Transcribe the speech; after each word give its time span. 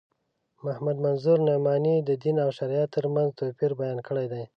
محمد 0.65 0.97
منظور 1.05 1.37
نعماني 1.49 1.95
د 2.07 2.09
دین 2.23 2.37
او 2.45 2.49
شریعت 2.57 2.89
تر 2.95 3.05
منځ 3.13 3.29
توپیر 3.39 3.71
بیان 3.79 3.99
کړی 4.07 4.25
دی. 4.31 4.43